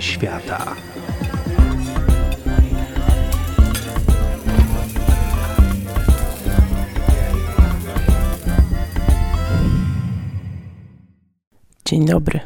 [0.00, 0.76] Świata.
[11.84, 12.40] Dzień dobry.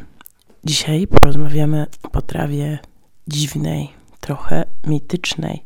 [0.63, 2.79] Dzisiaj porozmawiamy o potrawie
[3.27, 3.89] dziwnej,
[4.19, 5.65] trochę mitycznej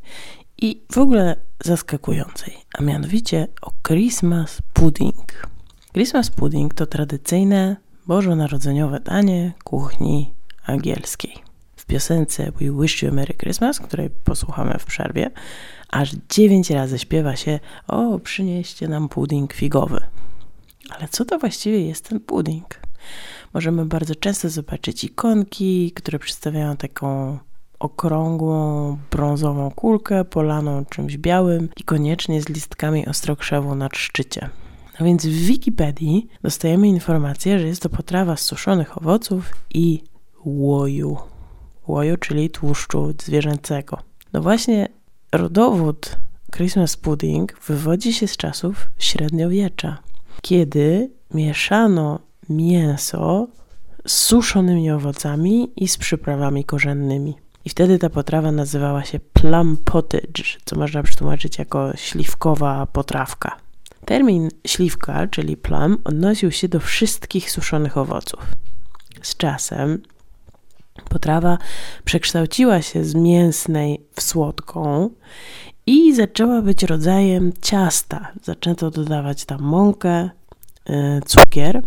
[0.58, 5.48] i w ogóle zaskakującej, a mianowicie o Christmas pudding.
[5.94, 10.34] Christmas pudding to tradycyjne bożonarodzeniowe danie kuchni
[10.66, 11.51] angielskiej.
[11.92, 15.32] Piosence We Wish You a Merry Christmas, której posłuchamy w przerwie,
[15.90, 20.02] aż dziewięć razy śpiewa się o przynieście nam pudding figowy.
[20.90, 22.80] Ale co to właściwie jest ten pudding?
[23.54, 27.38] Możemy bardzo często zobaczyć ikonki, które przedstawiają taką
[27.80, 34.50] okrągłą, brązową kulkę polaną czymś białym i koniecznie z listkami ostrokrzewu na szczycie.
[35.00, 40.04] No więc w Wikipedii dostajemy informację, że jest to potrawa z suszonych owoców i
[40.46, 41.18] łoju.
[41.88, 43.98] Łoju, czyli tłuszczu zwierzęcego.
[44.34, 44.88] No właśnie
[45.32, 46.18] rodowód
[46.56, 49.98] Christmas pudding wywodzi się z czasów średniowiecza,
[50.42, 53.48] kiedy mieszano mięso
[54.08, 57.36] z suszonymi owocami i z przyprawami korzennymi.
[57.66, 63.58] I wtedy ta potrawa nazywała się plum pottage, co można przetłumaczyć jako śliwkowa potrawka.
[64.06, 68.40] Termin śliwka, czyli plum, odnosił się do wszystkich suszonych owoców.
[69.22, 70.02] Z czasem
[71.10, 71.58] potrawa
[72.06, 75.10] przekształciła się z mięsnej w słodką
[75.86, 78.32] i zaczęła być rodzajem ciasta.
[78.44, 80.30] Zaczęto dodawać tam mąkę,
[80.90, 80.94] y,
[81.26, 81.82] cukier.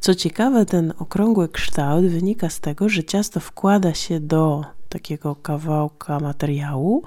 [0.00, 6.20] Co ciekawe, ten okrągły kształt wynika z tego, że ciasto wkłada się do takiego kawałka
[6.20, 7.02] materiału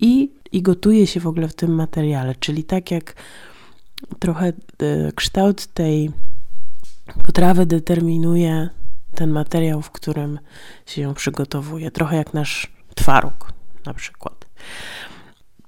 [0.00, 3.14] i, i gotuje się w ogóle w tym materiale, czyli tak jak
[4.18, 4.52] trochę e,
[5.12, 6.10] kształt tej
[7.26, 8.68] potrawy determinuje
[9.14, 10.38] ten materiał, w którym
[10.86, 11.90] się ją przygotowuje.
[11.90, 13.52] Trochę jak nasz twaróg
[13.86, 14.46] na przykład.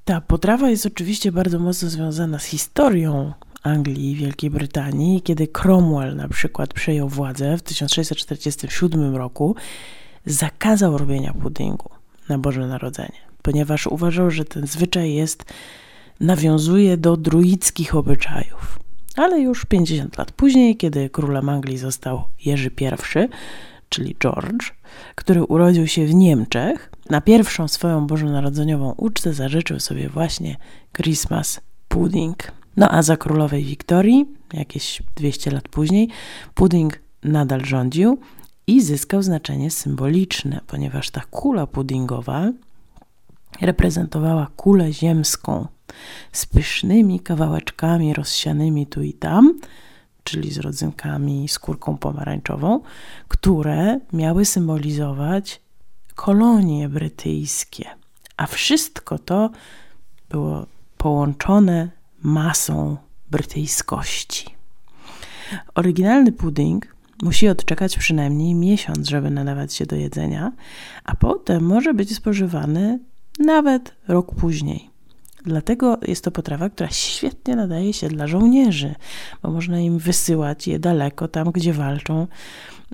[0.04, 3.32] Ta potrawa jest oczywiście bardzo mocno związana z historią
[3.62, 5.22] Anglii i Wielkiej Brytanii.
[5.22, 9.56] Kiedy Cromwell na przykład przejął władzę w 1647 roku,
[10.26, 11.90] zakazał robienia puddingu
[12.28, 15.44] na Boże Narodzenie, ponieważ uważał, że ten zwyczaj jest
[16.20, 18.81] nawiązuje do druidzkich obyczajów.
[19.16, 23.28] Ale już 50 lat później, kiedy królem Anglii został Jerzy I,
[23.88, 24.72] czyli George,
[25.14, 30.56] który urodził się w Niemczech, na pierwszą swoją bożonarodzeniową ucztę zażyczył sobie właśnie
[30.92, 32.52] Christmas pudding.
[32.76, 36.08] No a za królowej Wiktorii, jakieś 200 lat później,
[36.54, 38.18] pudding nadal rządził
[38.66, 42.52] i zyskał znaczenie symboliczne, ponieważ ta kula puddingowa
[43.60, 45.66] reprezentowała kulę ziemską
[46.32, 49.60] z pysznymi kawałeczkami rozsianymi tu i tam,
[50.24, 52.80] czyli z rodzynkami, skórką pomarańczową,
[53.28, 55.60] które miały symbolizować
[56.14, 57.84] kolonie brytyjskie.
[58.36, 59.50] A wszystko to
[60.30, 60.66] było
[60.98, 61.90] połączone
[62.22, 62.96] masą
[63.30, 64.46] brytyjskości.
[65.74, 70.52] Oryginalny pudding musi odczekać przynajmniej miesiąc, żeby nadawać się do jedzenia,
[71.04, 72.98] a potem może być spożywany
[73.38, 74.91] nawet rok później.
[75.44, 78.94] Dlatego jest to potrawa, która świetnie nadaje się dla żołnierzy,
[79.42, 82.26] bo można im wysyłać je daleko, tam gdzie walczą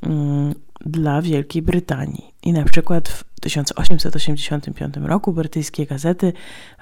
[0.03, 2.35] um, dla Wielkiej Brytanii.
[2.43, 6.33] I na przykład w 1885 roku brytyjskie gazety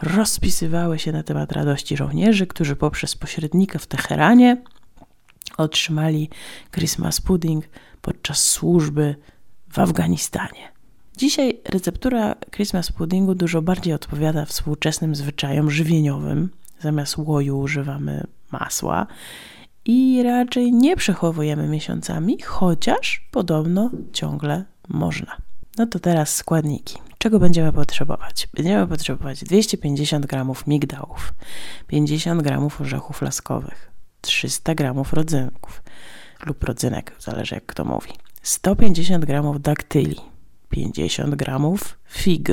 [0.02, 4.62] rozpisywały się na temat radości żołnierzy, którzy poprzez pośrednika w Teheranie
[5.56, 6.30] otrzymali
[6.72, 7.64] Christmas pudding
[8.02, 9.14] podczas służby
[9.68, 10.75] w Afganistanie.
[11.16, 16.50] Dzisiaj receptura Christmas puddingu dużo bardziej odpowiada współczesnym zwyczajom żywieniowym.
[16.80, 19.06] Zamiast łoju używamy masła
[19.84, 25.36] i raczej nie przechowujemy miesiącami, chociaż podobno ciągle można.
[25.78, 26.98] No to teraz składniki.
[27.18, 28.48] Czego będziemy potrzebować?
[28.54, 31.34] Będziemy potrzebować 250 g migdałów,
[31.86, 33.90] 50 g orzechów laskowych,
[34.20, 35.82] 300 g rodzynków
[36.46, 38.10] lub rodzynek, zależy jak kto mówi,
[38.42, 40.16] 150 g daktyli,
[40.70, 42.48] 50 gramów fig.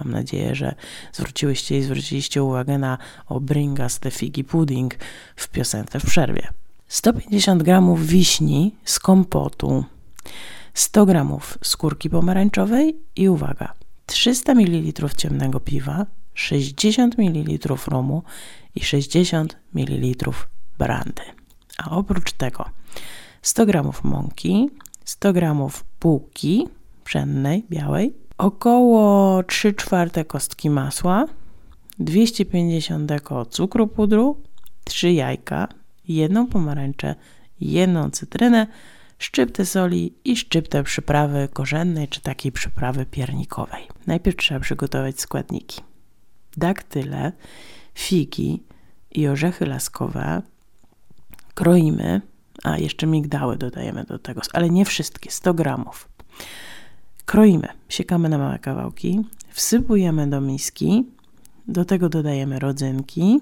[0.00, 0.74] Mam nadzieję, że
[1.12, 4.94] zwróciłyście i zwróciliście uwagę na o Bring Us the Figgy Pudding
[5.36, 6.48] w piosence w przerwie.
[6.88, 9.84] 150 gramów wiśni z kompotu,
[10.74, 13.72] 100 gramów skórki pomarańczowej i uwaga,
[14.06, 18.22] 300 ml ciemnego piwa, 60 ml rumu
[18.74, 20.30] i 60 ml
[20.78, 21.22] brandy.
[21.78, 22.64] A oprócz tego
[23.42, 24.70] 100 gramów mąki,
[25.04, 26.68] 100 gramów bułki,
[27.08, 31.26] pszennej, białej, około 3 czwarte kostki masła,
[31.98, 34.42] 250 deko cukru pudru,
[34.84, 35.68] 3 jajka,
[36.08, 37.14] jedną pomarańczę,
[37.60, 38.66] jedną cytrynę,
[39.18, 43.88] szczyptę soli i szczyptę przyprawy korzennej czy takiej przyprawy piernikowej.
[44.06, 45.80] Najpierw trzeba przygotować składniki.
[46.56, 47.32] Daktyle,
[47.94, 48.62] figi
[49.10, 50.42] i orzechy laskowe
[51.54, 52.20] kroimy,
[52.64, 56.08] a jeszcze migdały dodajemy do tego, ale nie wszystkie, 100 gramów.
[57.28, 59.20] Kroimy, siekamy na małe kawałki,
[59.50, 61.04] wsypujemy do miski,
[61.68, 63.40] do tego dodajemy rodzynki.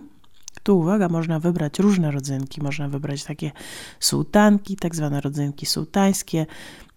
[0.62, 2.62] Tu uwaga, można wybrać różne rodzynki.
[2.62, 3.52] Można wybrać takie
[4.00, 6.46] sułtanki, tak zwane rodzynki sułtańskie.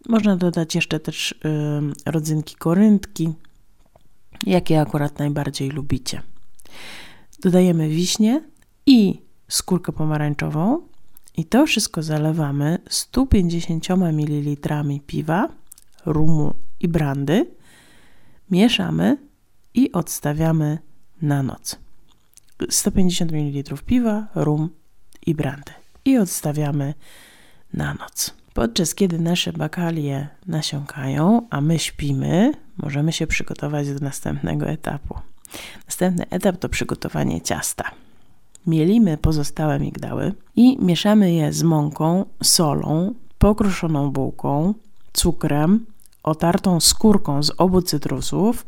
[0.08, 1.36] Można dodać jeszcze też
[2.06, 3.34] rodzynki koryntki,
[4.46, 6.22] jakie akurat najbardziej lubicie.
[7.42, 8.42] Dodajemy wiśnie
[8.86, 10.82] i skórkę pomarańczową
[11.38, 14.58] i to wszystko zalewamy 150 ml
[15.08, 15.50] piwa,
[16.06, 17.46] rumu i brandy.
[18.52, 19.18] Mieszamy
[19.74, 20.78] i odstawiamy
[21.22, 21.80] na noc.
[22.70, 24.70] 150 ml piwa, rum
[25.26, 25.72] i brandy.
[26.06, 26.94] I odstawiamy
[27.74, 28.34] na noc.
[28.54, 35.16] Podczas kiedy nasze bakalie nasiąkają, a my śpimy, możemy się przygotować do następnego etapu.
[35.86, 37.92] Następny etap to przygotowanie ciasta.
[38.68, 44.74] Mielimy pozostałe migdały i mieszamy je z mąką, solą, pokruszoną bułką,
[45.14, 45.86] cukrem,
[46.24, 48.66] otartą skórką z obu cytrusów,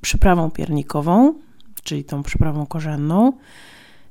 [0.00, 1.34] przyprawą piernikową,
[1.82, 3.32] czyli tą przyprawą korzenną,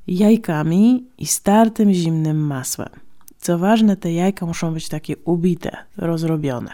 [0.06, 2.90] jajkami i startym zimnym masłem.
[3.38, 6.70] Co ważne, te jajka muszą być takie ubite, rozrobione.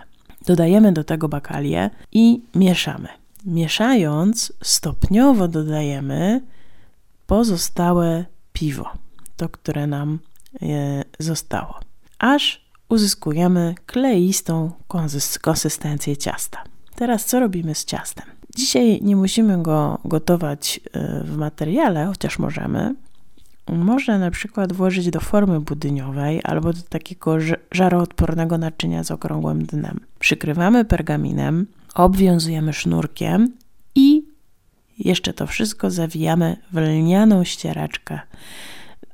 [0.46, 3.08] Dodajemy do tego bakalię i mieszamy.
[3.44, 6.40] Mieszając, stopniowo dodajemy
[7.26, 8.90] pozostałe piwo,
[9.36, 10.18] to które nam
[10.62, 11.80] e, zostało,
[12.18, 14.70] aż uzyskujemy kleistą
[15.40, 16.64] konsystencję ciasta.
[16.94, 18.26] Teraz co robimy z ciastem?
[18.56, 22.94] Dzisiaj nie musimy go gotować e, w materiale, chociaż możemy.
[23.68, 27.36] Można na przykład włożyć do formy budyniowej albo do takiego
[27.72, 30.00] żaroodpornego naczynia z okrągłym dnem.
[30.18, 33.52] Przykrywamy pergaminem, obwiązujemy sznurkiem
[33.94, 34.22] i
[34.98, 38.20] jeszcze to wszystko zawijamy w lnianą ścieraczkę.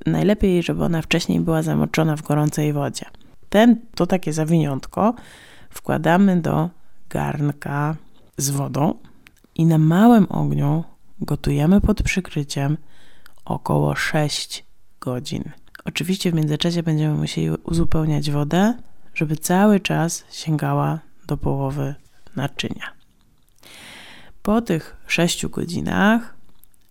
[0.06, 3.06] Najlepiej, żeby ona wcześniej była zamoczona w gorącej wodzie.
[3.55, 5.15] Ten, to takie zawiniątko
[5.71, 6.71] wkładamy do
[7.09, 7.97] garnka
[8.37, 8.95] z wodą
[9.55, 10.85] i na małym ogniu
[11.21, 12.77] gotujemy pod przykryciem
[13.45, 14.65] około 6
[15.01, 15.45] godzin.
[15.85, 18.75] Oczywiście w międzyczasie będziemy musieli uzupełniać wodę,
[19.15, 21.95] żeby cały czas sięgała do połowy
[22.37, 22.93] naczynia.
[24.43, 26.35] Po tych 6 godzinach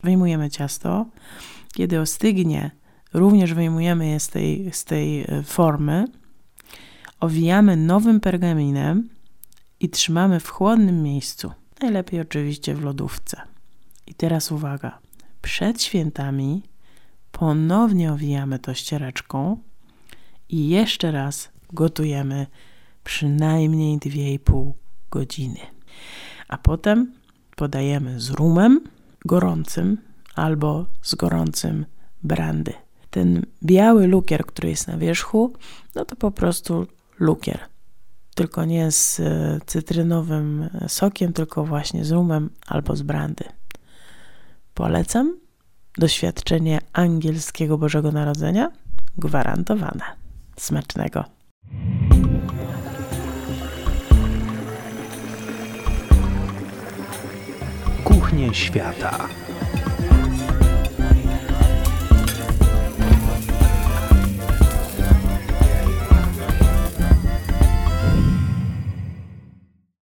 [0.04, 1.06] wyjmujemy ciasto.
[1.74, 2.72] Kiedy ostygnie,
[3.14, 6.06] również wyjmujemy je z tej, z tej e, formy,
[7.24, 9.10] owijamy nowym pergaminem
[9.80, 11.52] i trzymamy w chłodnym miejscu.
[11.82, 13.42] Najlepiej oczywiście w lodówce.
[14.08, 15.00] I teraz uwaga.
[15.42, 16.64] Przed świętami
[17.32, 19.58] ponownie owijamy to ściereczką
[20.50, 22.48] i jeszcze raz gotujemy
[23.04, 24.72] przynajmniej 2,5
[25.12, 25.60] godziny.
[26.48, 27.14] A potem
[27.56, 28.82] podajemy z rumem
[29.26, 29.98] gorącym
[30.36, 31.86] albo z gorącym
[32.24, 32.74] brandy.
[33.10, 35.54] Ten biały lukier, który jest na wierzchu,
[35.96, 36.88] no to po prostu
[37.24, 37.74] lukier
[38.36, 43.44] tylko nie z e, cytrynowym sokiem, tylko właśnie z rumem albo z brandy.
[44.74, 45.38] Polecam.
[45.98, 48.72] Doświadczenie angielskiego Bożego Narodzenia
[49.18, 50.04] gwarantowane.
[50.58, 51.24] Smacznego.
[58.04, 59.28] Kuchnie świata.